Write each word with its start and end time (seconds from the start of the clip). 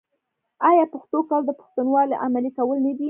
آیا 0.69 0.83
پښتو 0.93 1.17
کول 1.27 1.41
د 1.45 1.51
پښتونولۍ 1.59 2.15
عملي 2.25 2.51
کول 2.57 2.77
نه 2.85 2.91
دي؟ 2.97 2.99